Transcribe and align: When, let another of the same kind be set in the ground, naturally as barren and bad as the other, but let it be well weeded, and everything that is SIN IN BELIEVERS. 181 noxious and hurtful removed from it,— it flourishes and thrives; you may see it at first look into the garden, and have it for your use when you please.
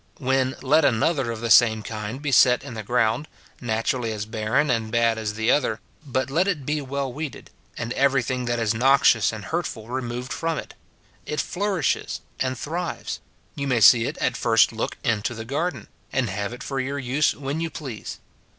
When, 0.17 0.55
let 0.63 0.83
another 0.83 1.29
of 1.29 1.41
the 1.41 1.51
same 1.51 1.83
kind 1.83 2.23
be 2.23 2.31
set 2.31 2.63
in 2.63 2.73
the 2.73 2.81
ground, 2.81 3.27
naturally 3.61 4.11
as 4.11 4.25
barren 4.25 4.71
and 4.71 4.91
bad 4.91 5.19
as 5.19 5.35
the 5.35 5.51
other, 5.51 5.79
but 6.03 6.31
let 6.31 6.47
it 6.47 6.65
be 6.65 6.81
well 6.81 7.13
weeded, 7.13 7.51
and 7.77 7.93
everything 7.93 8.45
that 8.45 8.57
is 8.57 8.71
SIN 8.71 8.77
IN 8.77 8.81
BELIEVERS. 8.81 9.31
181 9.31 9.31
noxious 9.31 9.31
and 9.31 9.45
hurtful 9.45 9.93
removed 9.93 10.33
from 10.33 10.57
it,— 10.57 10.73
it 11.31 11.39
flourishes 11.39 12.21
and 12.39 12.57
thrives; 12.57 13.19
you 13.53 13.67
may 13.67 13.79
see 13.79 14.05
it 14.05 14.17
at 14.17 14.35
first 14.35 14.71
look 14.71 14.97
into 15.03 15.35
the 15.35 15.45
garden, 15.45 15.87
and 16.11 16.31
have 16.31 16.51
it 16.51 16.63
for 16.63 16.79
your 16.79 16.97
use 16.97 17.35
when 17.35 17.61
you 17.61 17.69
please. 17.69 18.17